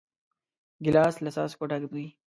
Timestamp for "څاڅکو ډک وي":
1.35-2.05